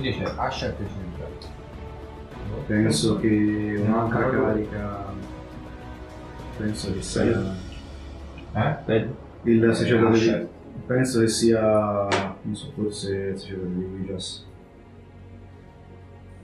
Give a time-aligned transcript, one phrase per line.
[0.00, 1.10] C'è Asher che c'è
[2.66, 5.04] Penso che un'altra carica.
[6.56, 7.54] Penso che sia.
[8.54, 9.08] Eh?
[9.42, 10.48] Il sacerdote di.
[10.86, 12.08] Penso che sia.
[12.42, 14.46] Non so, forse il sacerdote di Wijas.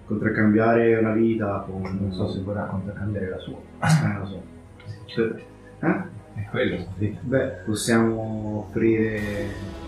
[0.06, 1.82] Contraccambiare una vita con.
[1.82, 3.56] Non so se vorrà contraccambiare la sua.
[3.56, 5.44] Eh, non lo so.
[5.78, 6.14] Eh?
[6.34, 6.86] È quello.
[6.98, 9.84] Beh, possiamo offrire.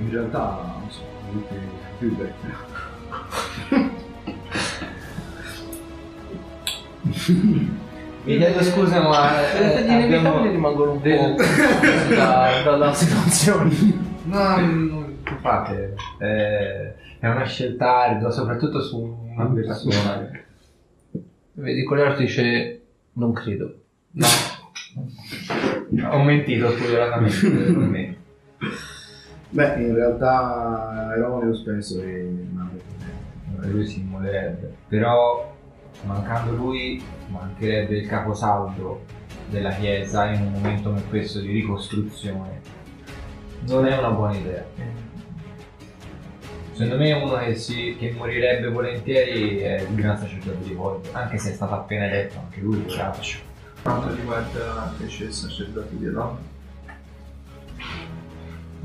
[0.00, 1.00] In realtà, non so,
[1.98, 2.32] più bello.
[8.24, 10.42] Mi chiedo scusa, ma eh, inevitabili abbiamo...
[10.50, 13.74] rimangono un del- po' da- dalla situazione.
[14.24, 15.94] No, non fate.
[16.18, 18.98] Eh, è una scelta ardua, soprattutto su
[19.34, 20.30] una persona.
[21.52, 22.80] Vedi, Cogliar dice
[23.14, 23.74] non credo.
[24.12, 24.26] No.
[26.10, 28.16] Ho mentito spudoratamente per me.
[29.50, 32.30] Beh, in realtà Eronius penso che.
[32.52, 32.70] ma-
[33.62, 34.74] Lui si immolerebbe.
[34.88, 35.54] Però,
[36.04, 39.04] mancando lui, mancherebbe il caposaldo
[39.48, 42.60] della chiesa in un momento come questo di ricostruzione.
[43.66, 44.64] Non è una buona idea.
[46.72, 51.36] Secondo me uno che, si, che morirebbe volentieri è il gran sacerdote di Void, anche
[51.38, 53.38] se è stato appena eletto, anche lui poraccio.
[53.82, 56.36] quanto riguarda invece il sacerdote di Elon.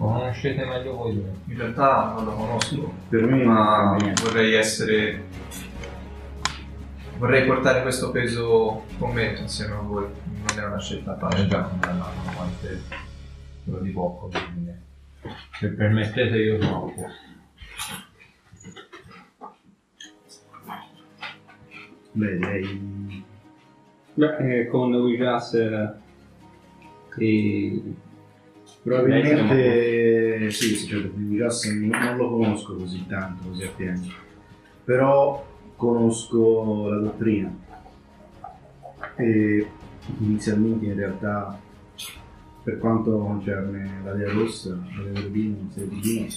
[0.04, 1.32] Lo conoscete meglio voi due.
[1.48, 5.24] In realtà non lo conosco, Per me ma vorrei essere...
[7.18, 11.48] Vorrei portare questo peso con me insieme a voi, non è una scelta facile.
[11.48, 12.82] già condannato quante
[13.64, 14.74] quello di poco, quindi
[15.58, 17.08] se permettete io sono a posto.
[22.12, 23.24] Beh, direi.
[24.16, 25.94] Beh, eh, con eh,
[27.20, 28.12] e...
[28.84, 34.02] Probabilmente sì, il sacerdote di Jas non lo conosco così tanto, così appieno.
[34.84, 35.46] Però
[35.78, 37.56] conosco la dottrina.
[39.16, 39.68] E
[40.18, 41.58] inizialmente in realtà
[42.62, 46.28] per quanto concerne la Dea Rossa, la Dea Verbino, il Sede Divino,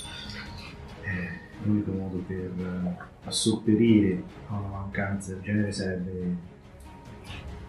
[1.02, 1.28] eh,
[1.64, 6.36] l'unico modo per eh, assopperire a una mancanza del genere sarebbe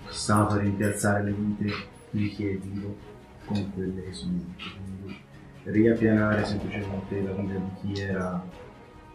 [0.10, 1.36] stato rimpiazzare le
[2.12, 3.16] vite vivo
[3.48, 4.44] con quelle che sono.
[4.56, 5.20] Quindi
[5.64, 8.46] riappianare semplicemente la vita di chi era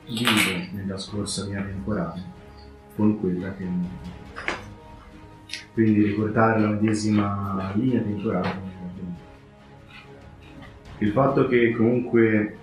[0.07, 2.23] vivo nella scorsa linea temporale
[2.97, 4.21] con quella che morta.
[5.73, 8.71] Quindi riportare la medesima linea temporale.
[10.99, 12.57] Il fatto che comunque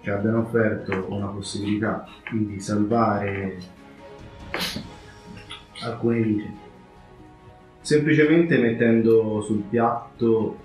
[0.00, 3.58] ci abbiano offerto una possibilità di salvare
[5.82, 6.50] alcune vite,
[7.80, 10.64] semplicemente mettendo sul piatto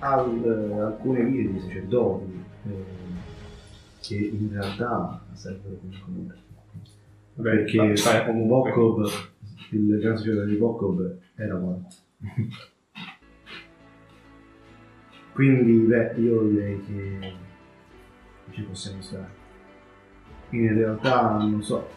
[0.00, 2.84] al- alcune vite di sacerdoti eh,
[4.00, 6.38] che in realtà servono come conoscere.
[7.40, 9.28] Perché fa- fa- comunque- Bokov,
[9.70, 11.94] il gran sacerdote di Bokov era morto.
[15.32, 17.32] Quindi, beh, io direi che
[18.50, 19.38] ci possiamo stare.
[20.50, 21.88] In realtà, non so,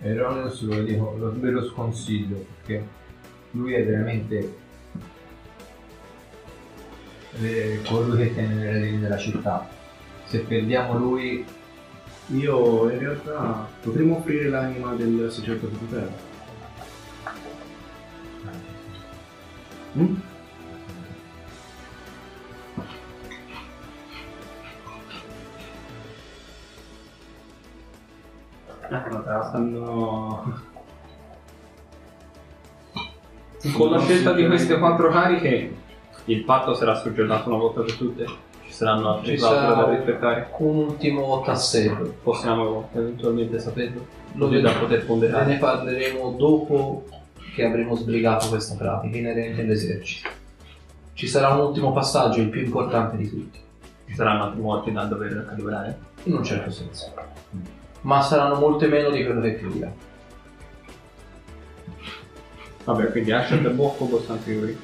[0.00, 2.86] Erroneous lo dico, lo, ve lo sconsiglio perché
[3.52, 4.60] lui è veramente
[7.40, 9.66] eh, colui che tiene le redini della città.
[10.24, 11.44] Se perdiamo lui,
[12.26, 16.30] io in realtà potremmo offrire l'anima del sacerdote di terra.
[19.98, 20.14] Mm?
[29.48, 30.70] Stanno...
[33.74, 35.81] Con la scelta di queste quattro cariche,
[36.26, 38.24] il patto sarà soggiornato una volta per tutte.
[38.66, 40.48] Ci saranno altre Ci clausole sarà da rispettare.
[40.58, 42.14] un ultimo tassello.
[42.22, 44.06] Possiamo eventualmente saperlo.
[44.34, 45.46] Lo Così da vedo- poter Ve ponderare.
[45.52, 47.04] ne parleremo dopo
[47.54, 50.30] che avremo sbrigato questa pratica inerente all'esercito.
[51.12, 53.58] Ci sarà un ultimo passaggio, il più importante di tutti,
[54.06, 55.98] Ci saranno altri morti da dover calibrare.
[56.24, 57.12] in un certo senso.
[58.02, 59.94] Ma saranno molte meno di quello che crediamo.
[62.84, 64.76] Vabbè, quindi Asher e Bocco possono anche lui.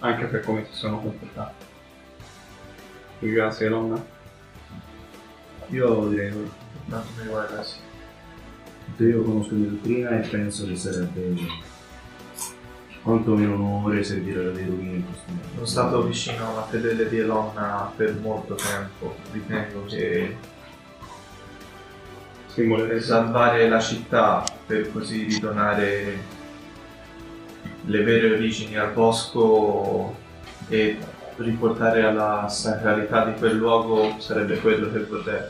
[0.00, 1.64] Anche per come si sono comportati.
[3.18, 4.04] Grazie Elon.
[5.68, 6.50] Io direi no.
[6.86, 7.78] No, mi riguarda sì.
[8.98, 11.34] Io conosco la dottrina e penso che sarebbe
[13.02, 15.48] quantomeno un onore servire la rovine in questo modo.
[15.54, 19.16] Sono stato vicino alla fedele di Elonna per molto tempo.
[19.32, 20.36] Ritengo che
[23.00, 26.36] salvare la città per così ridonare
[27.88, 30.14] le vere origini al bosco
[30.68, 30.96] e
[31.36, 35.40] riportare alla sacralità di quel luogo sarebbe quello che vorrei.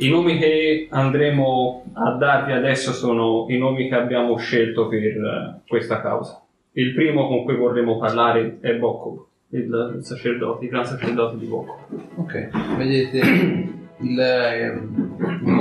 [0.00, 5.60] I nomi che andremo a darvi adesso sono i nomi che abbiamo scelto per eh,
[5.66, 6.42] questa causa.
[6.72, 11.78] Il primo con cui vorremmo parlare è Bocco, il sacerdote, il gran sacerdote di Bocco.
[12.16, 13.18] Ok, vedete
[14.00, 14.20] il,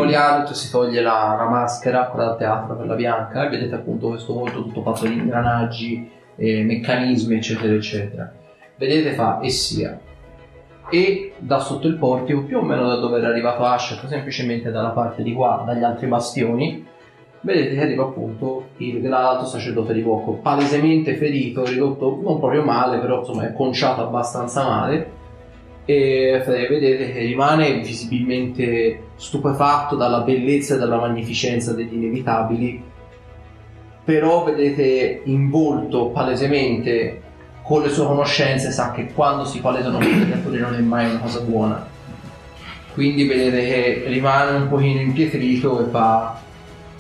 [0.08, 4.34] Goliath si toglie la, la maschera, quella da teatro, quella bianca, e vedete appunto questo
[4.34, 8.32] volto tutto fatto di ingranaggi, eh, meccanismi, eccetera, eccetera.
[8.78, 10.00] Vedete fa e sia.
[10.90, 14.90] E da sotto il portico, più o meno da dove era arrivato Asher, semplicemente dalla
[14.90, 16.86] parte di qua, dagli altri bastioni,
[17.42, 23.00] vedete che arriva appunto il l'alto sacerdote di Bocco, palesemente ferito, ridotto non proprio male,
[23.00, 25.16] però insomma è conciato abbastanza male
[25.84, 32.84] e vedete che rimane visibilmente stupefatto dalla bellezza e dalla magnificenza degli inevitabili
[34.04, 37.22] però vedete in volto palesemente
[37.64, 41.20] con le sue conoscenze sa che quando si palesano queste creature non è mai una
[41.20, 41.86] cosa buona
[42.94, 46.40] quindi vedete che rimane un pochino impietrito e fa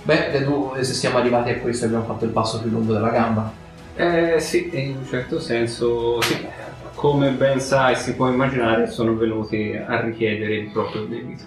[0.03, 3.65] beh vedo se siamo arrivati a questo abbiamo fatto il passo più lungo della gamba
[3.95, 6.45] Eh sì, in un certo senso sì.
[6.93, 11.43] Come ben sai, si può immaginare, sono venuti a richiedere il proprio debito.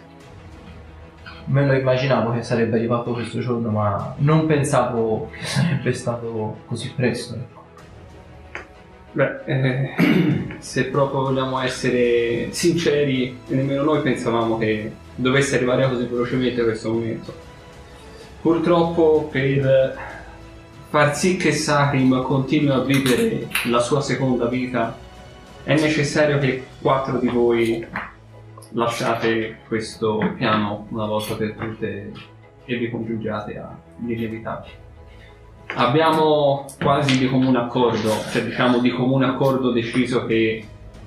[1.47, 6.93] Me lo immaginavo che sarebbe arrivato questo giorno ma non pensavo che sarebbe stato così
[6.95, 7.59] presto ecco.
[9.13, 9.95] Beh, eh,
[10.59, 17.35] se proprio vogliamo essere sinceri, nemmeno noi pensavamo che dovesse arrivare così velocemente questo momento.
[18.41, 19.99] Purtroppo per
[20.89, 24.97] far sì che Sakrim continui a vivere la sua seconda vita,
[25.65, 27.85] è necessario che quattro di voi
[28.71, 32.13] lasciate questo piano una volta per tutte
[32.65, 34.89] e vi congiungiate all'inevitabile.
[35.75, 40.65] Abbiamo quasi di comune accordo, cioè diciamo di comune accordo deciso che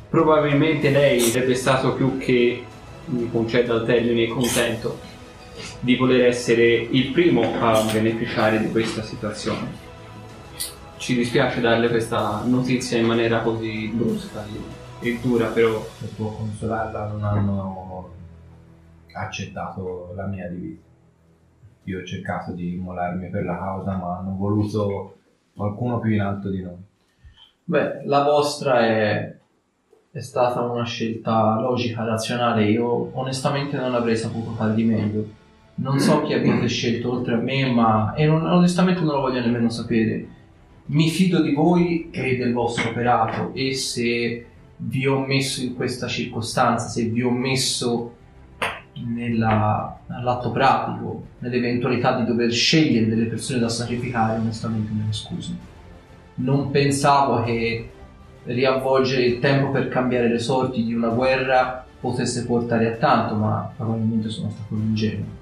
[0.09, 2.63] probabilmente lei sarebbe stato più che,
[3.05, 4.99] mi conceda il termine, contento
[5.81, 9.81] di voler essere il primo a beneficiare di questa situazione.
[10.97, 16.29] Ci dispiace darle questa notizia in maniera così brusca e- e dura, però per può
[16.31, 18.11] consolarla non hanno
[19.13, 20.81] accettato la mia divisa.
[21.85, 25.17] Io ho cercato di immolarmi per la causa, ma hanno voluto
[25.53, 26.77] qualcuno più in alto di noi.
[27.65, 29.35] Beh, la vostra è,
[30.11, 32.69] è stata una scelta logica, razionale.
[32.69, 35.25] Io onestamente non avrei saputo fare di meglio.
[35.75, 39.41] Non so chi abbiate scelto oltre a me, ma e non- onestamente non lo voglio
[39.41, 40.27] nemmeno sapere.
[40.85, 44.45] Mi fido di voi e del vostro operato e se
[44.85, 48.15] vi ho messo in questa circostanza, se vi ho messo
[48.93, 55.71] nella- nell'atto pratico, nell'eventualità di dover scegliere delle persone da sacrificare, onestamente me ne scuso
[56.35, 57.89] non pensavo che
[58.45, 63.71] riavvolgere il tempo per cambiare le sorti di una guerra potesse portare a tanto, ma
[63.75, 65.41] probabilmente sono stato ingenuo.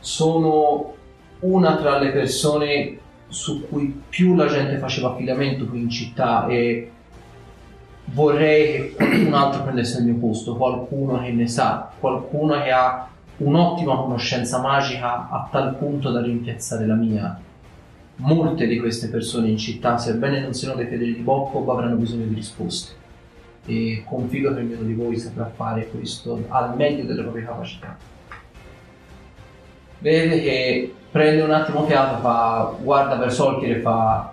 [0.00, 0.94] Sono
[1.40, 2.98] una tra le persone
[3.28, 6.90] su cui più la gente faceva affidamento qui in città e
[8.12, 13.08] vorrei che qualcun altro prendesse il mio posto, qualcuno che ne sa, qualcuno che ha
[13.38, 17.40] un'ottima conoscenza magica a tal punto da rimpiazzare la mia
[18.16, 22.24] molte di queste persone in città, sebbene non siano dei fedeli di Bocco, avranno bisogno
[22.24, 22.94] di risposte.
[23.66, 27.96] E confido che ognuno di voi saprà fare questo al meglio delle proprie capacità.
[30.00, 34.32] Vede che prende un attimo fiato, fa, guarda verso Olkir e fa: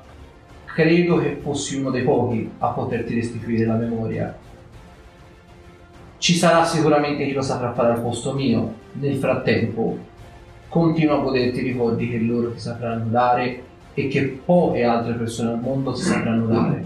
[0.75, 4.37] Credo che fossi uno dei pochi a poterti restituire la memoria.
[6.17, 8.73] Ci sarà sicuramente chi lo saprà fare al posto mio.
[8.91, 9.97] Nel frattempo,
[10.67, 13.63] continua a goderti i ricordi che loro ti sapranno dare
[13.93, 16.83] e che poche altre persone al mondo ti sapranno dare.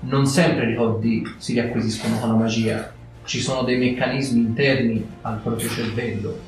[0.00, 2.92] Non sempre i ricordi si riacquisiscono con la magia,
[3.24, 6.38] ci sono dei meccanismi interni al proprio cervello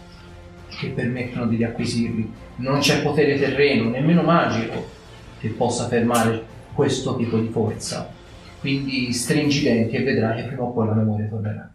[0.70, 2.32] che permettono di riacquisirli.
[2.56, 4.82] Non c'è potere terreno, nemmeno magico,
[5.40, 8.10] che possa fermare questo tipo di forza.
[8.60, 11.74] Quindi stringi i denti e vedrai che prima o poi la memoria tornerà.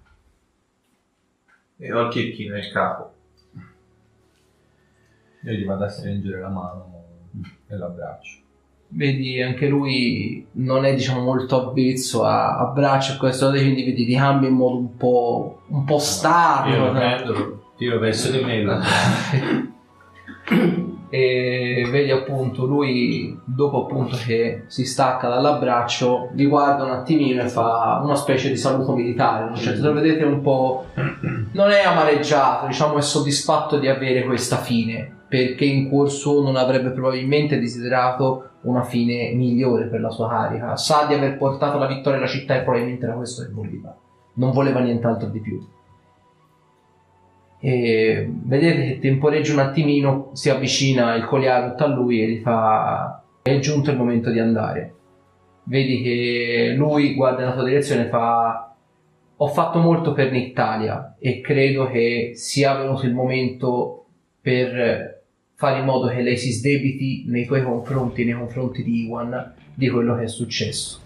[1.78, 3.14] E ho il chicchino nel capo.
[5.44, 7.06] Io gli vado a stringere la mano
[7.68, 8.40] e l'abbraccio.
[8.90, 14.04] vedi anche lui non è diciamo molto avvezzo a, a braccia e questo quindi vedi
[14.06, 18.44] ti cambia in modo un po', un po Io statico lo prendo, tiro verso di
[18.44, 18.64] me
[21.10, 27.48] e vedi appunto lui dopo appunto che si stacca dall'abbraccio vi guarda un attimino e
[27.48, 30.86] fa una specie di saluto militare cioè lo vedete un po'
[31.54, 36.56] non è amareggiato diciamo è soddisfatto di avere questa fine perché in cuor suo non
[36.56, 40.76] avrebbe probabilmente desiderato una fine migliore per la sua carica.
[40.76, 43.96] Sa di aver portato la vittoria alla città e probabilmente era questo che voleva.
[44.34, 45.64] Non voleva nient'altro di più.
[47.60, 53.22] E vedete che temporeggia un attimino, si avvicina il Coliarut a lui e gli fa
[53.42, 54.94] è giunto il momento di andare.
[55.64, 58.74] Vedi che lui guarda nella tua direzione e fa
[59.42, 64.06] ho fatto molto per l'Italia e credo che sia venuto il momento
[64.42, 65.22] per
[65.56, 69.90] fare in modo che lei si sdebiti nei tuoi confronti, nei confronti di Iwan, di
[69.90, 71.00] quello che è successo.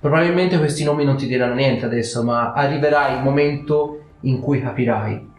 [0.00, 5.29] Probabilmente questi nomi non ti diranno niente adesso, ma arriverà il momento in cui capirai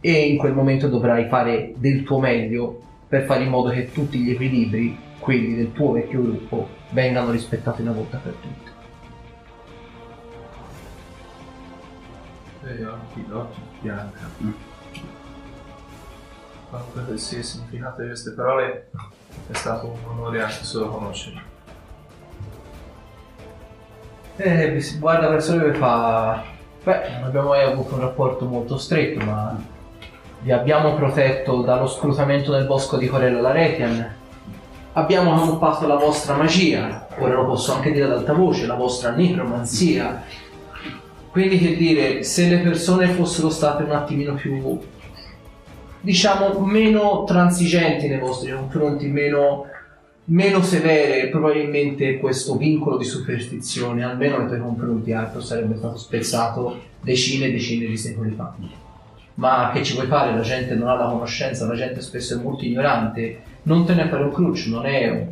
[0.00, 4.18] e in quel momento dovrai fare del tuo meglio per fare in modo che tutti
[4.18, 8.70] gli equilibri, quelli del tuo vecchio gruppo, vengano rispettati una volta per tutte.
[12.64, 14.18] E occhi, occhi, bianca.
[16.70, 18.90] Quanto sia il significato di queste parole
[19.50, 21.42] è stato un onore anche solo conoscere.
[24.36, 26.44] E si guarda verso lui e fa...
[26.82, 29.78] Beh, non abbiamo mai avuto un rapporto molto stretto, ma
[30.42, 34.18] vi abbiamo protetto dallo scrutamento nel bosco di Corella Laretian.
[34.92, 39.10] Abbiamo camuffato la vostra magia, ora lo posso anche dire ad alta voce, la vostra
[39.10, 40.24] necromanzia.
[41.30, 44.78] Quindi che dire, se le persone fossero state un attimino più,
[46.00, 49.66] diciamo, meno transigenti nei vostri confronti, meno,
[50.24, 56.80] meno severe, probabilmente questo vincolo di superstizione, almeno nei tuoi confronti, altro sarebbe stato spezzato
[57.00, 58.88] decine e decine di secoli fa.
[59.40, 60.34] Ma che ci vuoi fare?
[60.34, 63.40] La gente non ha la conoscenza, la gente spesso è molto ignorante.
[63.62, 65.28] Non te ne fare un cruccio, non è un,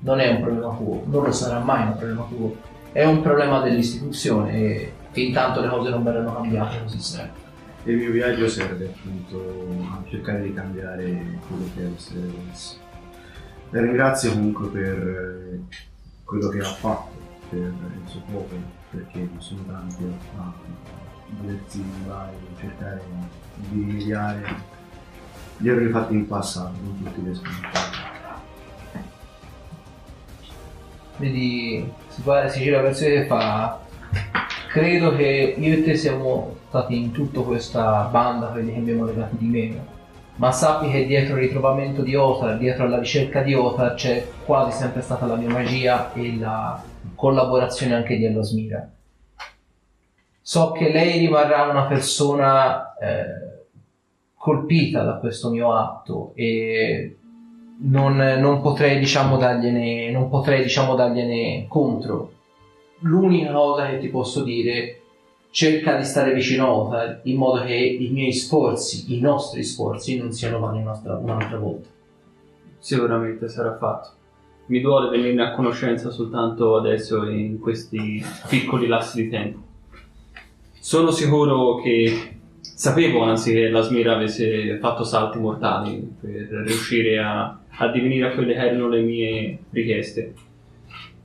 [0.00, 2.56] non è un problema tuo, non lo sarà mai un problema tuo.
[2.90, 7.42] È un problema dell'istituzione e fin tanto le cose non verranno cambiate così sempre.
[7.84, 12.76] E il mio viaggio serve appunto a cercare di cambiare quello che deve essere adesso.
[13.68, 15.76] La ringrazio comunque per eh,
[16.24, 17.12] quello che ha fatto
[17.50, 20.83] per il suo popolo, perché non sono tanti a doversi
[22.06, 23.02] là e cercare
[23.56, 24.72] di rimediare
[25.56, 28.40] gli errori fatti in passato, non tutti riescono a.
[31.16, 33.80] Vedi, si, guarda, si gira verso te e fa.
[34.72, 39.36] Credo che io e te siamo stati in tutta questa banda quelli che abbiamo legati
[39.38, 39.92] di meno.
[40.36, 44.76] Ma sappi che dietro il ritrovamento di Othar, dietro alla ricerca di Othar, c'è quasi
[44.76, 46.82] sempre stata la mia magia e la
[47.14, 48.93] collaborazione anche di Elosmira.
[50.46, 53.66] So che lei rimarrà una persona eh,
[54.36, 57.16] colpita da questo mio atto e
[57.78, 62.32] non, non potrei diciamo dargliene non potrei diciamo dargliene contro
[63.00, 65.00] l'unica cosa che ti posso dire
[65.50, 70.18] cerca di stare vicino a Othar in modo che i miei sforzi i nostri sforzi
[70.18, 71.88] non siano vani un'altra, un'altra volta
[72.84, 74.10] Sicuramente sarà fatto.
[74.66, 79.58] Mi duole venirne a conoscenza soltanto adesso in questi piccoli lassi di tempo.
[80.84, 87.58] Sono sicuro che sapevo anzi che la Smira avesse fatto salti mortali per riuscire a,
[87.70, 90.34] a divenire a quelle che erano le mie richieste.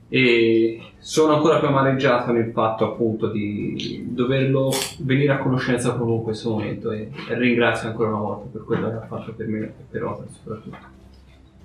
[0.08, 6.22] E sono ancora più amareggiato nel fatto appunto di doverlo venire a conoscenza proprio in
[6.22, 9.72] questo momento e, ringrazio ancora una volta per quello che ha fatto per me e
[9.90, 10.78] per Otar soprattutto.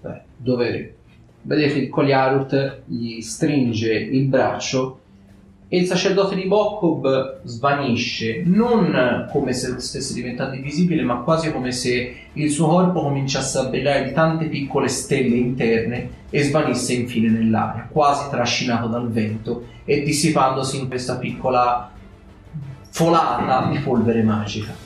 [0.02, 0.96] Beh, dovere.
[1.44, 5.00] Vedete il Koliarut gli stringe il braccio
[5.68, 11.72] e il sacerdote di Bokob svanisce, non come se stesse diventando invisibile, ma quasi come
[11.72, 17.30] se il suo corpo cominciasse a brillare di tante piccole stelle interne e svanisse infine
[17.30, 21.92] nell'aria, quasi trascinato dal vento e dissipandosi in questa piccola
[22.90, 24.84] folata di polvere magica.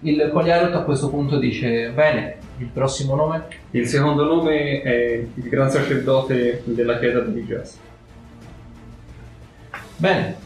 [0.00, 3.46] Il Koliarut a questo punto dice: Bene, il prossimo nome?
[3.72, 7.74] Il secondo nome è il gran sacerdote della chiesa di Jazz.
[10.00, 10.36] Bene,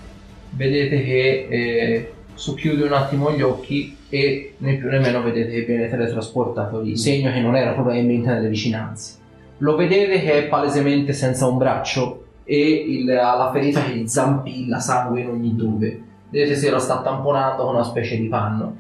[0.50, 5.60] vedete che eh, socchiude un attimo gli occhi e né più né meno vedete che
[5.62, 9.16] viene teletrasportato lì, segno che non era probabilmente nelle vicinanze.
[9.58, 14.08] Lo vedete che è palesemente senza un braccio e il- ha la ferita che gli
[14.08, 16.02] zampilla sangue in ogni dove.
[16.30, 18.78] Vedete se lo sta tamponando con una specie di panno.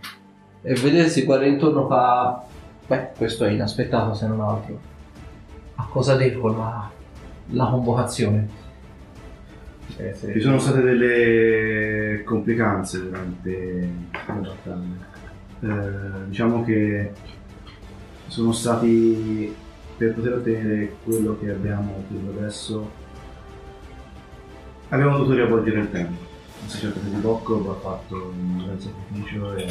[0.62, 2.44] E vedete si guarda intorno fa...
[2.86, 4.78] Beh, questo è inaspettato se non altro.
[5.74, 6.90] A cosa devo la,
[7.50, 8.60] la convocazione?
[9.96, 10.14] Eh.
[10.32, 13.88] Ci sono state delle complicanze durante
[14.26, 15.10] la battaglia.
[15.60, 17.12] Eh, diciamo che
[18.26, 19.54] sono stati
[19.96, 22.90] per poter ottenere quello che abbiamo ottenuto adesso
[24.88, 26.30] abbiamo dovuto riavvolgere il tempo.
[26.64, 29.66] Il sacerdote di Bocco ha fatto un gran sacrificio e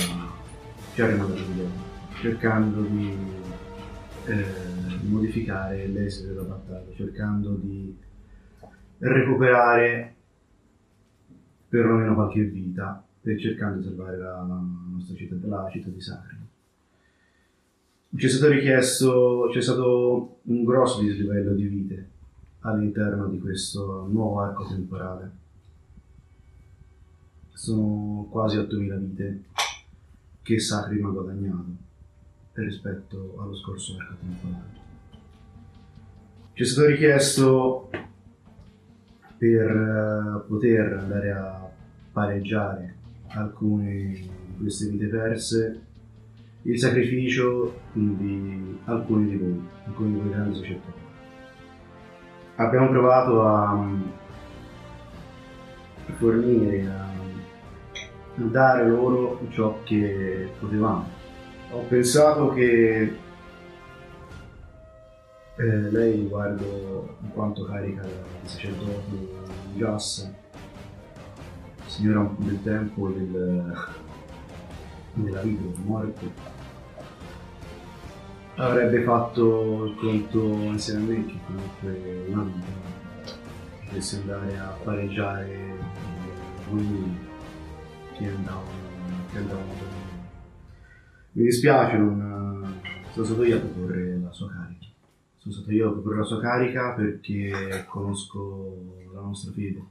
[0.93, 1.89] ci ha rimandato di
[2.21, 3.17] cercando di
[4.25, 4.45] eh,
[5.01, 7.97] modificare l'esito della battaglia, cercando di
[9.01, 10.15] recuperare
[11.67, 16.37] perlomeno qualche vita per cercando di salvare la nostra città, la città di Sacri.
[18.13, 22.09] Ci è stato richiesto, c'è stato un grosso dislivello di vite
[22.59, 25.31] all'interno di questo nuovo arco temporale.
[27.53, 29.43] Sono quasi 8.000 vite
[30.41, 31.89] che Sacrim ha guadagnato
[32.53, 34.79] rispetto allo scorso arco temporale.
[36.53, 37.89] Ci è stato richiesto
[39.41, 41.67] per eh, poter andare a
[42.11, 42.93] pareggiare
[43.29, 44.29] alcune di
[44.59, 45.81] queste vite perse
[46.61, 50.93] il sacrificio di alcuni di voi, alcuni di voi grandi società.
[52.57, 54.01] Abbiamo provato a mm,
[56.17, 57.09] fornire, a
[58.35, 61.07] dare loro ciò che potevamo.
[61.71, 63.11] Ho pensato che
[65.61, 69.29] eh, lei, guardo in quanto carica il sacerdote
[69.75, 70.29] Gas,
[71.85, 73.75] signora del tempo del,
[75.13, 76.31] della vita del morto,
[78.55, 82.65] avrebbe fatto il conto insieme a me che comunque una vita
[83.85, 85.77] potesse andare a pareggiare
[86.69, 87.17] uomini
[88.17, 88.69] che andavano,
[89.31, 89.99] che andavano.
[91.33, 92.79] Mi dispiace, non
[93.11, 94.70] sono stato io a proporre la sua carica.
[95.41, 98.77] Sono stato io a proporre la sua carica perché conosco
[99.11, 99.81] la nostra fede.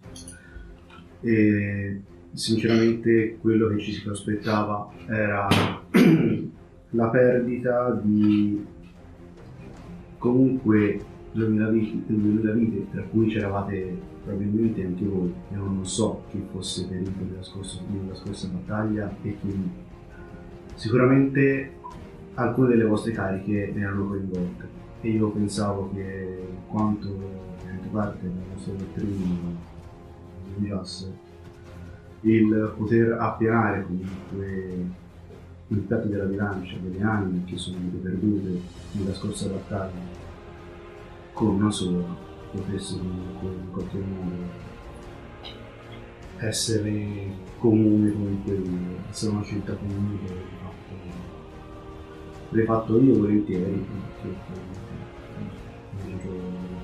[1.22, 2.02] E
[2.32, 5.48] sinceramente quello che ci si prospettava era
[6.90, 8.64] la perdita di
[10.18, 15.34] comunque 2000 vite, 2000 vite, tra cui c'eravate probabilmente anche voi.
[15.52, 19.70] Io non so chi fosse ferito nella scorsa, nella scorsa battaglia e chi.
[20.74, 21.72] Sicuramente
[22.34, 27.08] alcune delle vostre cariche erano coinvolte e io pensavo che in quanto
[27.66, 29.68] anche parte della nostra dottrina
[30.58, 31.10] Jas
[32.22, 34.88] il poter appianare comunque
[35.68, 38.60] il petto della bilancia delle anime che sono state perdute
[38.92, 40.18] nella scorsa battaglia
[41.32, 42.04] con una sola
[42.50, 44.68] potesse comunque in qualche modo
[46.38, 48.78] essere comune con quello,
[49.10, 50.34] essere una città comune che
[52.50, 53.86] l'ho fatto io volentieri
[54.22, 54.69] perché,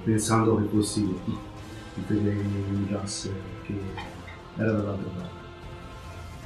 [0.07, 3.29] pensando che fossi il fedele in Jas
[3.65, 3.75] che
[4.57, 5.35] era dall'altra parte.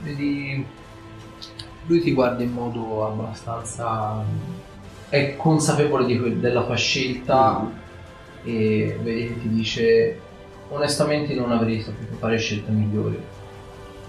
[0.03, 0.65] Vedi,
[1.85, 4.25] lui ti guarda in modo abbastanza...
[5.11, 7.71] è consapevole di que- della tua scelta
[8.45, 10.21] e vedi che ti dice
[10.69, 13.23] onestamente non avrei saputo fare scelta migliore.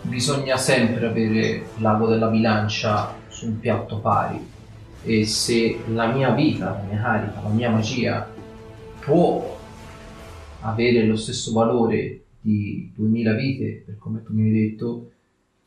[0.04, 4.50] Bisogna sempre avere l'ago della bilancia su un piatto pari
[5.04, 8.40] e se la mia vita, la mia carica, la mia magia
[9.04, 9.60] può
[10.62, 15.12] avere lo stesso valore di 2000 vite, per come tu mi hai detto,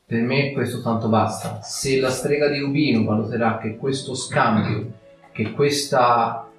[0.05, 1.61] per me questo tanto basta.
[1.61, 4.93] Se la strega di Rubino valuterà che questo scambio,
[5.31, 6.49] che questa,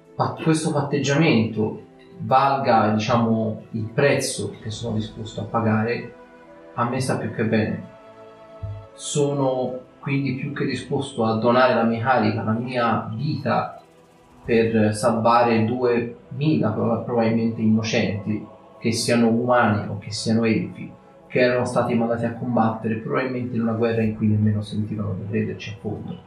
[0.43, 1.85] questo patteggiamento
[2.19, 6.13] valga diciamo il prezzo che sono disposto a pagare,
[6.73, 7.95] a me sta più che bene.
[8.93, 13.76] Sono quindi più che disposto a donare la mia carica, la mia vita
[14.47, 18.47] per salvare 2000 probabilmente innocenti,
[18.79, 20.89] che siano umani o che siano elfi,
[21.27, 25.27] che erano stati mandati a combattere probabilmente in una guerra in cui nemmeno sentivano di
[25.29, 26.17] crederci a fondo.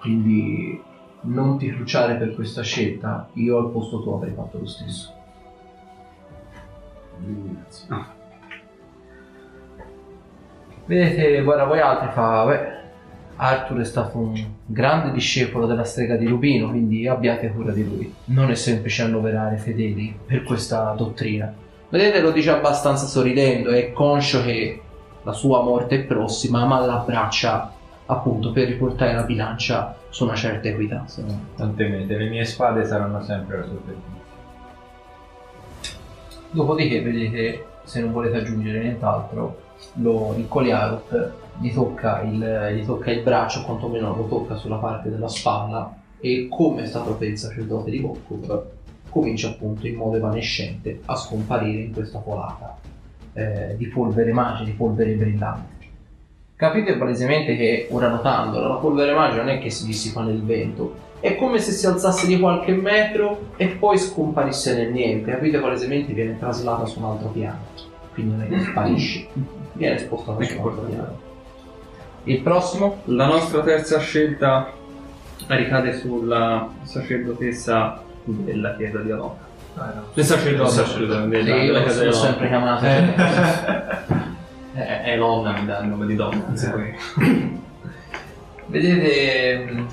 [0.00, 0.82] Quindi
[1.24, 5.12] non ti cruciare per questa scelta, io al posto tuo avrei fatto lo stesso.
[7.18, 7.88] Grazie.
[10.86, 12.81] Vedete, guarda voi altri fa, beh,
[13.36, 18.14] Arthur è stato un grande discepolo della strega di Rubino, quindi abbiate cura di lui.
[18.26, 21.52] Non è semplice annoverare fedeli per questa dottrina.
[21.88, 24.80] Vedete, lo dice abbastanza sorridendo, è conscio che
[25.22, 27.72] la sua morte è prossima, ma l'abbraccia
[28.06, 31.04] appunto per riportare la bilancia su una certa equità.
[31.56, 34.20] Tante mete, le mie spade saranno sempre alla superficie.
[36.50, 39.60] Dopodiché vedete, se non volete aggiungere nient'altro,
[39.94, 45.10] lo, il Coliarut gli tocca il, gli tocca il braccio, quantomeno lo tocca sulla parte
[45.10, 48.64] della spalla e come è stato per il sacerdote di Volkov
[49.12, 52.78] comincia appunto in modo evanescente a scomparire in questa folata
[53.34, 55.70] eh, di polvere magica, di polvere brillante.
[56.56, 61.10] Capite palesemente che ora notandolo, la polvere magica non è che si dissipa nel vento,
[61.20, 65.30] è come se si alzasse di qualche metro e poi scomparisse nel niente.
[65.30, 67.58] Capite palesemente viene traslata su un altro piano,
[68.14, 69.26] quindi non è che sparisce,
[69.72, 71.18] viene spostata su un altro piano.
[72.24, 72.98] Il prossimo?
[73.06, 74.70] La nostra terza scelta
[75.48, 79.50] ricade sulla sacerdotessa della chiesa di Alona.
[79.74, 80.02] Ah, no.
[80.14, 81.28] Del sacerdote, Del sacerdote.
[81.28, 82.14] della, Sì, della io casa Alona.
[82.16, 82.84] sempre chiamato.
[84.74, 86.44] È, è Elonna, mi dà il nome di donna.
[86.46, 87.60] anzi, poi.
[88.66, 89.86] Vedete mm,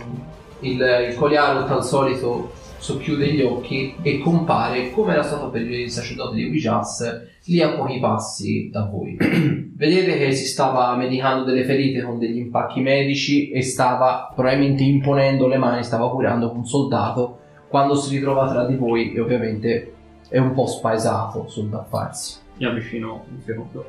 [0.60, 5.92] il, il Coliarut al solito socchiude gli occhi e compare, come era stato per il
[5.92, 9.18] sacerdote di Wijas, lì a pochi passi da voi.
[9.76, 15.48] Vedete che si stava medicando delle ferite con degli impacchi medici e stava probabilmente imponendo
[15.48, 19.94] le mani, stava curando un soldato quando si ritrova tra di voi e ovviamente
[20.30, 22.39] è un po' spaesato sul da farsi.
[22.58, 23.86] Mi avvicino un secondo.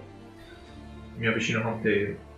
[1.17, 2.29] Mi avvicino con te.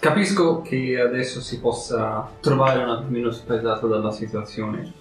[0.00, 4.92] Capisco che adesso si possa trovare un attimino spaesato dalla situazione.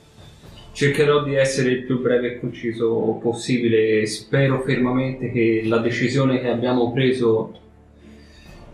[0.71, 6.39] Cercherò di essere il più breve e conciso possibile e spero fermamente che la decisione
[6.39, 7.53] che abbiamo preso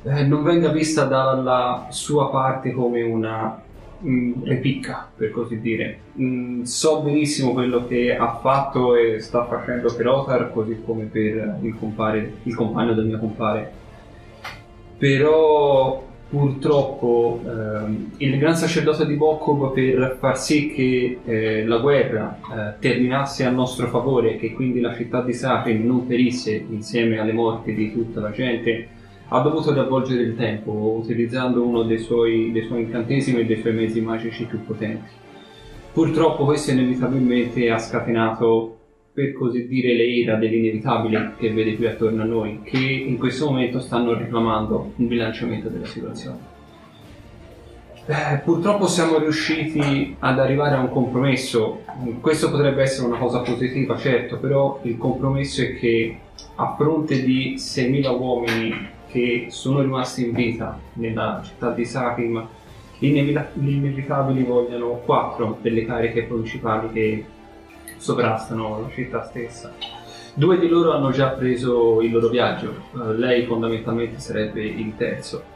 [0.04, 3.62] eh, non venga vista dalla sua parte come una
[4.02, 6.00] mm, repicca, per così dire.
[6.22, 11.60] Mm, so benissimo quello che ha fatto e sta facendo per Otar, così come per
[11.62, 13.72] il, compare- il compagno del mio compare.
[14.98, 22.40] Però purtroppo ehm, il gran sacerdote di Bokob per far sì che eh, la guerra
[22.40, 27.20] eh, terminasse a nostro favore e che quindi la città di Sacrim non perisse insieme
[27.20, 28.88] alle morti di tutta la gente
[29.28, 33.74] ha dovuto riavvolgere il tempo utilizzando uno dei suoi, dei suoi incantesimi e dei suoi
[33.74, 35.10] mezzi magici più potenti.
[35.94, 38.83] Purtroppo questo inevitabilmente ha scatenato,
[39.14, 43.46] per così dire, le ira dell'inevitabile che vede qui attorno a noi, che in questo
[43.46, 46.52] momento stanno reclamando un bilanciamento della situazione.
[48.06, 51.84] Eh, purtroppo siamo riusciti ad arrivare a un compromesso.
[52.20, 56.18] Questo potrebbe essere una cosa positiva, certo, però il compromesso è che
[56.56, 62.46] a fronte di 6.000 uomini che sono rimasti in vita nella città di Sakim,
[62.98, 67.26] gli inevita- gli inevitabili vogliono quattro delle cariche principali che
[68.04, 69.72] sovrastano la città stessa.
[70.36, 75.52] Due di loro hanno già preso il loro viaggio, eh, lei fondamentalmente sarebbe il terzo.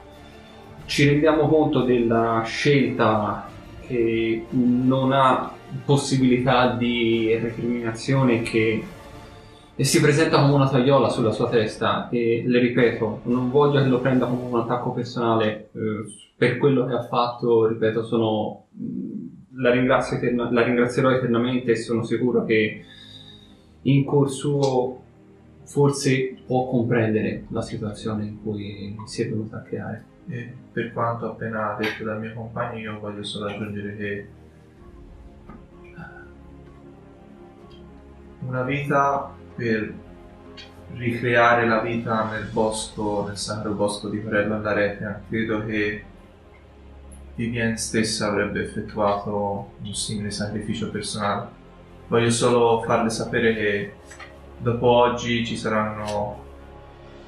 [0.86, 3.50] Ci rendiamo conto della scelta
[3.82, 5.52] che non ha
[5.84, 8.84] possibilità di recriminazione che
[9.80, 13.88] e si presenta come una tagliola sulla sua testa e le ripeto, non voglio che
[13.88, 16.04] lo prenda come un attacco personale eh,
[16.36, 18.66] per quello che ha fatto, ripeto, sono,
[19.58, 22.84] la, eterna- la ringrazierò eternamente e sono sicuro che
[23.82, 25.02] in cuor suo
[25.64, 30.04] forse può comprendere la situazione in cui si è venuta a creare.
[30.30, 34.28] E per quanto appena detto dal mio compagno, io voglio solo aggiungere che
[38.46, 39.94] una vita per
[40.94, 46.04] ricreare la vita nel bosco, nel sacro bosco di Corello all'Aretia, credo che
[47.38, 51.50] Vivienne stessa avrebbe effettuato un simile sacrificio personale.
[52.08, 53.94] Voglio solo farle sapere che
[54.58, 56.44] dopo oggi ci saranno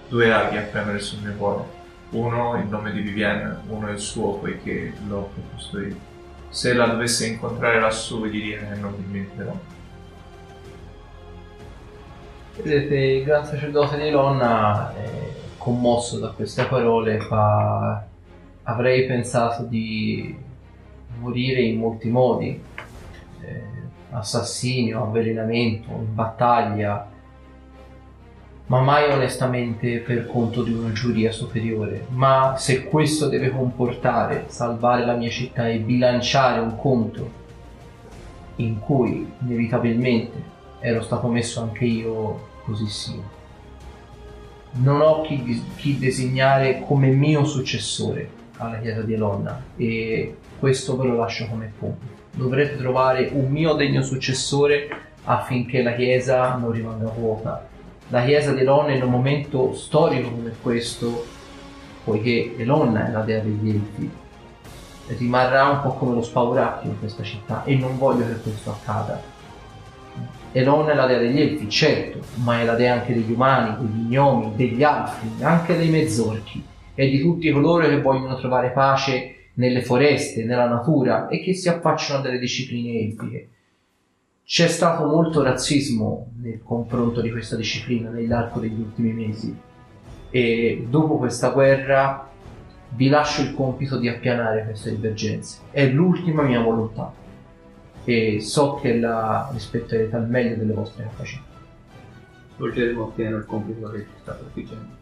[0.07, 1.63] due aghi a premere sul mio cuore.
[2.09, 5.95] Uno il nome di Vivienne, uno il suo poiché l'ho proposto io.
[6.49, 9.59] Se la dovesse incontrare lassù vi direi che non mi dimenticcherò.
[12.55, 18.08] Vedete, il gran sacerdote di Lonna, eh, commosso da queste parole, fa...
[18.69, 20.35] avrei pensato di
[21.19, 22.61] morire in molti modi,
[23.41, 23.63] eh,
[24.11, 27.09] assassinio, avvelenamento, in battaglia,
[28.67, 32.05] ma mai onestamente per conto di una giuria superiore.
[32.09, 37.37] Ma se questo deve comportare salvare la mia città e bilanciare un conto
[38.57, 43.37] in cui inevitabilmente ero stato messo anche io così sia.
[44.71, 51.07] Non ho chi, chi designare come mio successore alla chiesa di Elonna e questo ve
[51.07, 52.17] lo lascio come punto.
[52.31, 54.87] Dovrete trovare un mio degno successore
[55.23, 57.67] affinché la chiesa non rimanga vuota.
[58.09, 61.25] La chiesa di Elonna in un momento storico come questo,
[62.03, 64.09] poiché Elonna è la dea degli elfi,
[65.17, 69.37] rimarrà un po' come lo spauracchio in questa città e non voglio che questo accada.
[70.51, 74.07] Elon è la dea degli elfi, certo, ma è la dea anche degli umani, degli
[74.07, 76.68] gnomi, degli altri, anche dei mezzorchi
[76.99, 81.69] e di tutti coloro che vogliono trovare pace nelle foreste, nella natura e che si
[81.69, 83.49] affacciano a delle discipline elfiche.
[84.43, 89.55] C'è stato molto razzismo nel confronto di questa disciplina nell'arco degli ultimi mesi
[90.29, 92.29] e dopo questa guerra
[92.89, 95.59] vi lascio il compito di appianare queste divergenze.
[95.71, 97.13] È l'ultima mia volontà
[98.03, 101.43] e so che la rispetterete al meglio delle vostre capacità.
[102.57, 104.98] Svolgeremo appieno il compito che ci sta prefigendo.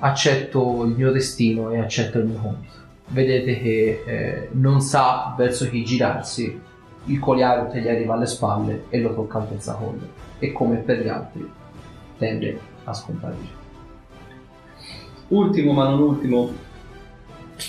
[0.00, 2.76] Accetto il mio destino e accetto il mio compito.
[3.08, 6.60] Vedete che eh, non sa verso chi girarsi,
[7.04, 10.06] il coliarut gli arriva alle spalle e lo tocca al pensacollo
[10.38, 11.50] e come per gli altri
[12.18, 13.56] tende a scomparire.
[15.28, 16.52] Ultimo ma non ultimo,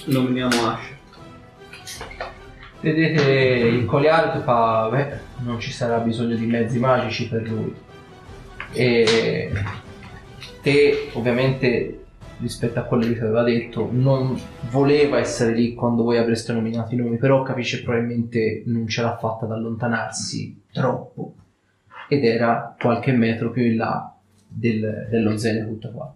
[0.05, 0.97] nominiamo Ash.
[2.81, 7.73] Vedete il coliarut fa, beh, non ci sarà bisogno di mezzi magici per lui.
[8.71, 9.51] E
[10.61, 11.99] te ovviamente
[12.39, 16.93] rispetto a quello che ti aveva detto non voleva essere lì quando voi avreste nominato
[16.93, 21.33] i nomi però capisce probabilmente non ce l'ha fatta ad allontanarsi troppo.
[22.07, 24.15] Ed era qualche metro più in là
[24.47, 26.13] del, dello Zenehut qua.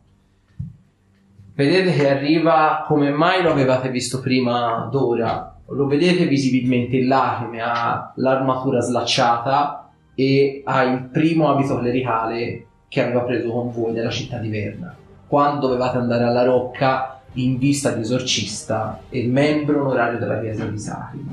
[1.56, 5.56] Vedete che arriva come mai lo avevate visto prima d'ora.
[5.68, 13.02] Lo vedete visibilmente in lacrime ha l'armatura slacciata e ha il primo abito clericale che
[13.02, 17.90] aveva preso con voi nella città di Verna quando dovevate andare alla Rocca in vista
[17.90, 21.32] di esorcista e membro onorario della chiesa di Sacrima.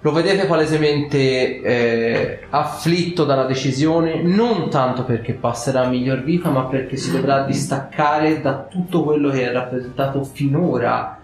[0.00, 6.64] Lo vedete palesemente eh, afflitto dalla decisione, non tanto perché passerà a miglior vita, ma
[6.64, 11.16] perché si dovrà distaccare da tutto quello che ha rappresentato finora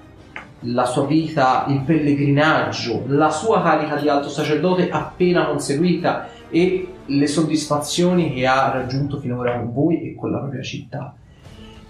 [0.61, 7.27] la sua vita, il pellegrinaggio, la sua carica di alto sacerdote appena conseguita e le
[7.27, 11.15] soddisfazioni che ha raggiunto finora con voi e con la propria città.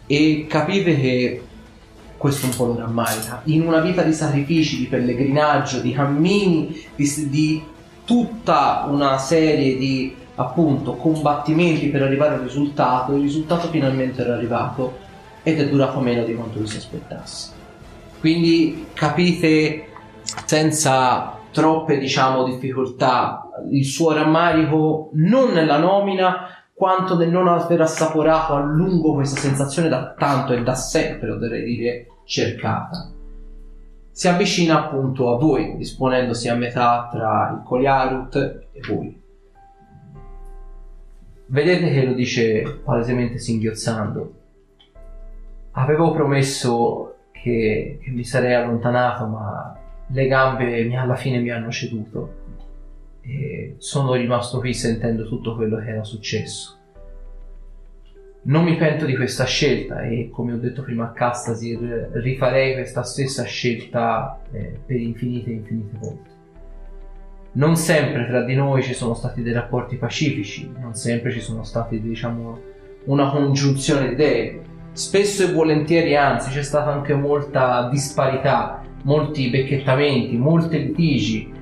[0.07, 1.43] E capite che
[2.17, 3.43] questo un po' lo rammarica.
[3.45, 7.63] In una vita di sacrifici, di pellegrinaggio, di cammini, di, di
[8.05, 14.99] tutta una serie di appunto combattimenti per arrivare al risultato, il risultato finalmente era arrivato
[15.43, 17.51] ed è durato meno di quanto vi si aspettasse.
[18.21, 19.89] Quindi capite
[20.45, 23.51] senza troppe diciamo difficoltà.
[23.71, 29.89] Il suo rammarico non nella nomina quanto nel non aver assaporato a lungo questa sensazione
[29.89, 33.09] da tanto e da sempre oserei dire cercata.
[34.11, 38.35] Si avvicina appunto a voi disponendosi a metà tra il Coliarut
[38.73, 39.23] e voi.
[41.47, 44.35] Vedete che lo dice palesemente singhiozzando.
[45.73, 49.82] Avevo promesso che, che mi sarei allontanato ma
[50.13, 52.41] le gambe alla fine mi hanno ceduto
[53.23, 56.77] e sono rimasto qui sentendo tutto quello che era successo.
[58.45, 63.05] Non mi pento di questa scelta e come ho detto prima a Castasir rifarei questa
[63.05, 66.31] stessa scelta eh, per infinite e infinite volte.
[67.53, 71.63] Non sempre tra di noi ci sono stati dei rapporti pacifici, non sempre ci sono
[71.63, 72.61] stati diciamo
[73.05, 74.63] una congiunzione di idee.
[74.91, 81.53] Spesso e volentieri anzi c'è stata anche molta disparità molti becchettamenti, molti litigi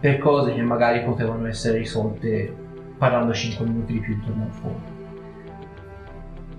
[0.00, 2.52] per cose che magari potevano essere risolte
[2.98, 4.92] parlando 5 minuti di più intorno al fuoco.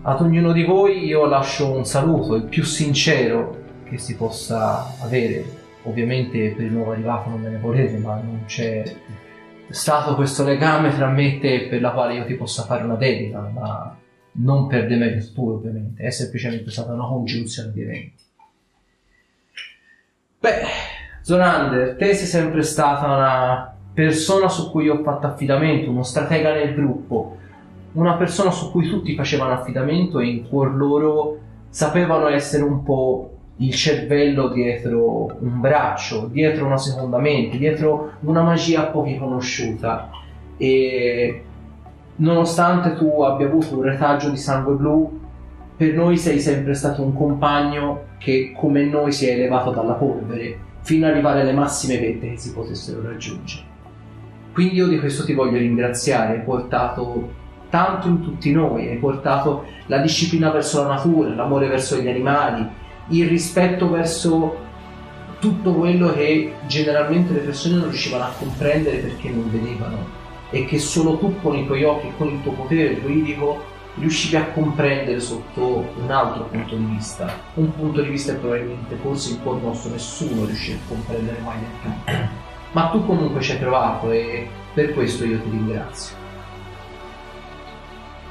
[0.02, 5.43] Ad ognuno di voi io lascio un saluto, il più sincero che si possa avere.
[5.84, 8.84] Ovviamente per il nuovo arrivato non me ne volete, ma non c'è
[9.69, 12.95] stato questo legame tra me e te per la quale io ti possa fare una
[12.95, 13.98] dedica, ma
[14.38, 18.25] non per demerito tuo ovviamente, è semplicemente stata una congiunzione di eventi.
[20.45, 20.62] Beh,
[21.21, 26.75] Zonander, te sei sempre stata una persona su cui ho fatto affidamento, uno stratega nel
[26.75, 27.38] gruppo,
[27.93, 33.31] una persona su cui tutti facevano affidamento e in cuor loro sapevano essere un po'
[33.55, 40.12] il cervello dietro un braccio, dietro una seconda mente, dietro una magia pochi conosciuta.
[40.58, 41.43] E
[42.17, 45.25] nonostante tu abbia avuto un retaggio di sangue blu,
[45.78, 50.58] per noi sei sempre stato un compagno che come noi si è elevato dalla polvere
[50.82, 53.64] fino ad arrivare alle massime vette che si potessero raggiungere.
[54.54, 59.66] Quindi io di questo ti voglio ringraziare, hai portato tanto in tutti noi, hai portato
[59.88, 62.66] la disciplina verso la natura, l'amore verso gli animali,
[63.10, 64.64] il rispetto verso
[65.40, 70.80] tutto quello che generalmente le persone non riuscivano a comprendere perché non vedevano e che
[70.80, 75.91] solo tu con i tuoi occhi, con il tuo potere giuridico riuscivi a comprendere sotto
[75.95, 79.91] un altro punto di vista, un punto di vista che probabilmente forse in cuor nostro
[79.91, 82.43] nessuno riuscì a comprendere mai del tutto.
[82.71, 86.15] Ma tu comunque ci hai provato e per questo io ti ringrazio.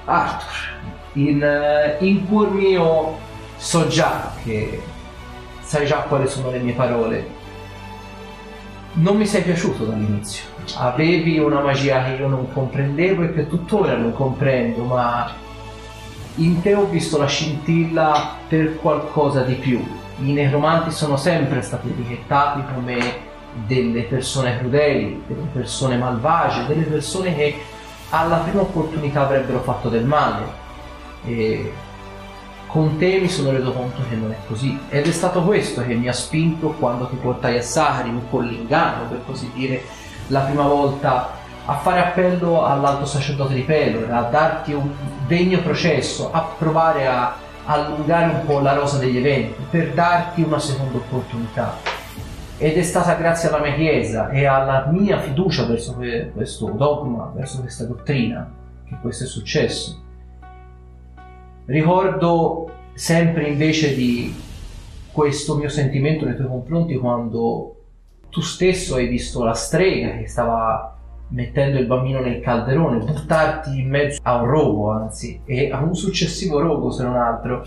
[0.05, 0.53] Arthur,
[1.15, 3.17] in, eh, in cuor mio
[3.57, 4.83] so già che
[5.61, 7.43] sai già quali sono le mie parole.
[8.97, 10.45] Non mi sei piaciuto dall'inizio.
[10.77, 15.33] Avevi una magia che io non comprendevo e che tuttora non comprendo, ma
[16.37, 19.85] in te ho visto la scintilla per qualcosa di più.
[20.19, 23.33] I necromanti sono sempre stati etichettati come
[23.67, 27.57] delle persone crudeli, delle persone malvagie, delle persone che
[28.11, 30.63] alla prima opportunità avrebbero fatto del male.
[31.25, 31.73] E
[32.67, 34.77] Con te mi sono reso conto che non è così.
[34.89, 39.09] Ed è stato questo che mi ha spinto quando ti portai a Saharim con l'inganno,
[39.09, 39.83] per così dire,
[40.29, 44.91] la prima volta a fare appello all'alto sacerdote di Pelor, a darti un
[45.27, 50.59] degno processo, a provare a allungare un po' la rosa degli eventi, per darti una
[50.59, 51.77] seconda opportunità.
[52.59, 57.33] Ed è stata grazie alla mia Chiesa e alla mia fiducia verso que- questo dogma,
[57.35, 58.49] verso questa dottrina,
[58.87, 60.03] che questo è successo.
[61.65, 64.43] Ricordo sempre invece di
[65.11, 67.77] questo mio sentimento nei tuoi confronti quando
[68.29, 70.94] tu stesso hai visto la strega che stava
[71.29, 75.95] mettendo il bambino nel calderone, buttarti in mezzo a un rogo, anzi, e a un
[75.95, 77.65] successivo rogo se non altro,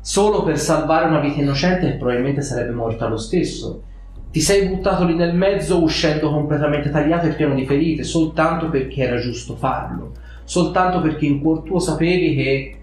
[0.00, 3.82] solo per salvare una vita innocente che probabilmente sarebbe morta lo stesso.
[4.30, 9.02] Ti sei buttato lì nel mezzo uscendo completamente tagliato e pieno di ferite, soltanto perché
[9.02, 10.12] era giusto farlo,
[10.44, 12.78] soltanto perché in cuor tuo sapevi che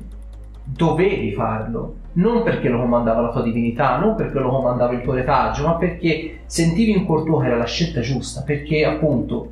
[0.64, 5.14] dovevi farlo, non perché lo comandava la tua divinità, non perché lo comandava il tuo
[5.14, 9.52] retaggio, ma perché sentivi in cuor tuo che era la scelta giusta, perché appunto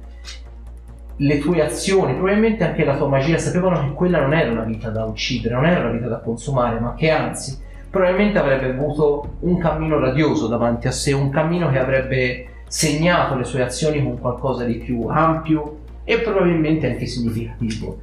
[1.18, 4.90] le tue azioni, probabilmente anche la tua magia, sapevano che quella non era una vita
[4.90, 7.58] da uccidere, non era una vita da consumare, ma che anzi
[7.90, 13.44] probabilmente avrebbe avuto un cammino radioso davanti a sé, un cammino che avrebbe segnato le
[13.44, 18.00] sue azioni con qualcosa di più ampio e probabilmente anche significativo.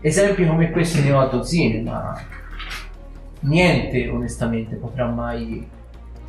[0.00, 2.18] Esempi come questi ne ho a dozzine, ma
[3.40, 5.68] niente onestamente potrà mai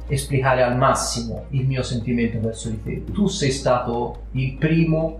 [0.09, 3.03] esplicare al massimo il mio sentimento verso di te.
[3.11, 5.19] Tu sei stato il primo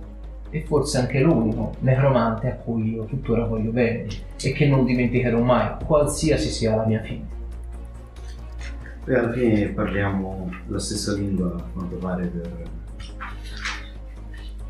[0.50, 4.08] e forse anche l'unico necromante a cui io tuttora voglio bene
[4.42, 7.36] e che non dimenticherò mai, qualsiasi sia la mia fine.
[9.06, 12.52] E alla fine parliamo la stessa lingua, a quanto pare, per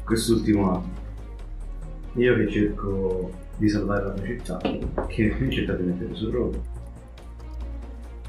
[0.03, 0.95] quest'ultimo anno.
[2.13, 4.59] Io che cerco di salvare la tua città,
[5.07, 6.63] che mi cerca di mettere sul rogo.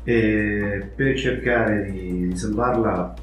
[0.04, 3.14] E per cercare di salvarla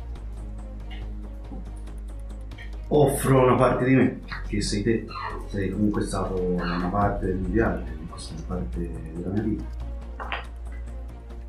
[2.87, 5.05] offro una parte di me, che sei te,
[5.47, 9.63] sei comunque stato una parte del viaggio, questa parte della mia vita.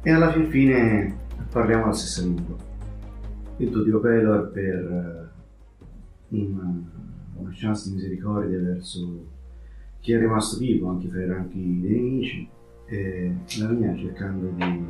[0.02, 1.16] E alla fin fine
[1.50, 2.56] parliamo la stessa lingua.
[3.58, 5.32] Il tuo Dio Pelor per
[6.30, 6.82] eh, una,
[7.36, 9.34] una chance di misericordia verso
[10.00, 12.48] chi è rimasto vivo, anche fra i ranchi dei nemici,
[12.86, 14.86] e la mia cercando di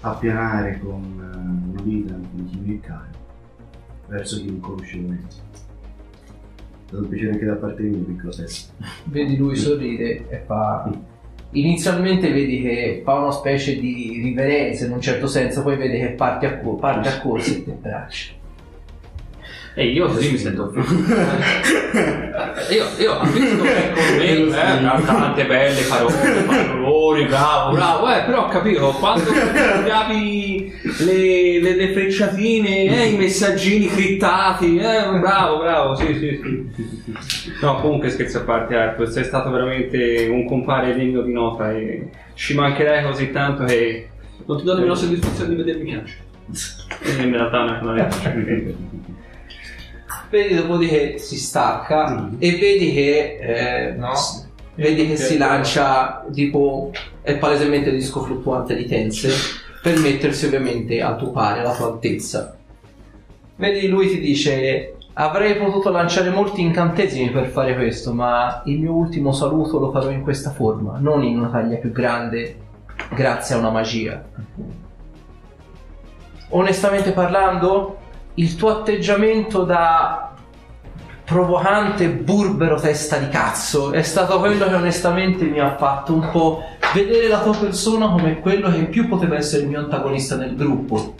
[0.00, 3.29] appianare con eh, una vita di chi mi è caro
[4.10, 5.20] verso chi non conoscevo me.
[6.90, 8.72] È un piacere anche da parte mia, piccola testa.
[9.04, 10.90] Vedi lui sorride e fa...
[11.52, 16.10] Inizialmente vedi che fa una specie di riverenza in un certo senso, poi vedi che
[16.10, 18.32] parte a, co- parte a corsi e ti abbraccia.
[19.74, 20.94] E io così mi sento offeso.
[22.72, 26.14] io, io capisco che con me eh, tante belle parole,
[27.10, 30.72] paroloni, bravo, bravo, eh, però ho capito, quando cambiavi
[31.04, 36.40] le, le, le frecciatine, eh, i messaggini crittati, eh, bravo, bravo, sì, sì,
[36.74, 37.52] sì.
[37.60, 42.08] No, comunque scherzi a parte, Arthur, sei stato veramente un compare degno di nota e
[42.34, 44.08] ci mancherai così tanto che
[44.46, 46.18] non ti do nemmeno soddisfazione di vedermi piangere.
[47.02, 48.08] E in realtà non è
[50.30, 52.34] Vedi dopodiché si stacca Mm.
[52.38, 53.38] e vedi che...
[53.40, 54.12] eh, No.
[54.74, 56.90] S- Vedi che si lancia tipo
[57.22, 59.30] è palesemente disco fluttuante di Tense
[59.82, 62.56] per mettersi ovviamente a tuo pari, alla tua altezza.
[63.56, 68.92] Vedi lui ti dice avrei potuto lanciare molti incantesimi per fare questo, ma il mio
[68.94, 72.56] ultimo saluto lo farò in questa forma, non in una taglia più grande
[73.14, 74.22] grazie a una magia.
[76.50, 77.98] Onestamente parlando,
[78.34, 80.29] il tuo atteggiamento da
[81.30, 83.92] provocante burbero testa di cazzo.
[83.92, 88.40] È stato quello che onestamente mi ha fatto un po' vedere la tua persona come
[88.40, 91.14] quello che più poteva essere il mio antagonista nel gruppo.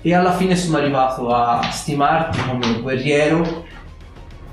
[0.00, 3.64] E alla fine sono arrivato a stimarti come un guerriero.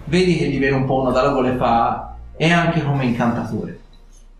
[0.03, 3.79] Vedi che gli viene un po' una dalla fa e anche come incantatore.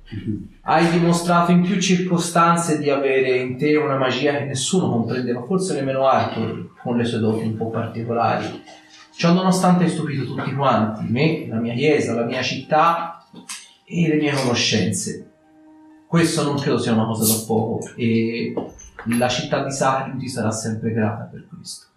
[0.62, 5.74] Hai dimostrato in più circostanze di avere in te una magia che nessuno comprendeva, forse
[5.74, 8.62] nemmeno Arthur con le sue doti un po' particolari.
[9.20, 13.26] Ciò nonostante hai stupito tutti quanti, me, la mia chiesa, la mia città
[13.84, 15.30] e le mie conoscenze.
[16.08, 18.54] Questo non credo sia una cosa da poco e
[19.18, 21.88] la città di Sacrium ti sarà sempre grata per questo.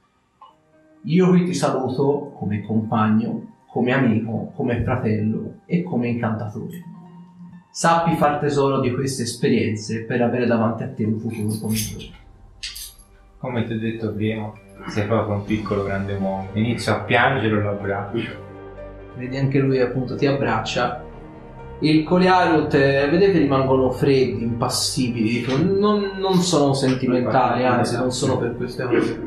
[1.05, 6.83] Io qui ti saluto come compagno, come amico, come fratello e come incantatore.
[7.71, 12.22] Sappi far tesoro di queste esperienze per avere davanti a te un futuro migliore.
[13.43, 14.53] Come ti ho detto prima,
[14.87, 16.47] sei proprio un piccolo grande uomo.
[16.53, 18.31] Inizio a piangere e lo abbraccio.
[19.17, 21.03] Vedi anche lui appunto ti abbraccia
[21.81, 25.45] Il Coliarut, eh, vedete, rimangono freddi, impassibili,
[25.77, 29.21] non, non sono sentimentali, anzi, non sono per queste cose.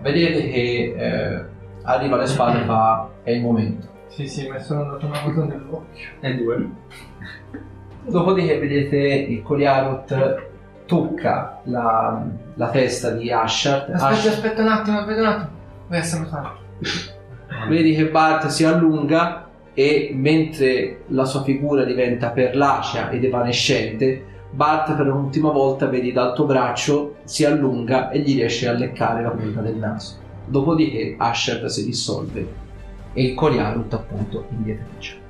[0.00, 1.44] Vedete che eh,
[1.82, 3.86] arriva alle spalle e fa: È il momento.
[4.06, 6.08] Sì, sì, mi sono dato una cosa nell'occhio.
[6.20, 6.70] E due.
[8.06, 10.54] Dopodiché vedete il Coliarut
[10.86, 12.24] tocca la,
[12.54, 13.90] la testa di Ashart.
[13.90, 15.50] Aspetta, Ashart- aspetta un attimo, aspetta un attimo.
[15.88, 16.48] Vai a salutare.
[17.68, 24.94] Vedi che Bart si allunga e mentre la sua figura diventa perlacea ed evanescente, Bart
[24.94, 29.30] per un'ultima volta vedi dal tuo braccio si allunga e gli riesce a leccare la
[29.30, 30.16] punta del naso.
[30.46, 32.46] Dopodiché Asher si dissolve
[33.12, 35.24] e il Coriarut appunto indietreggia.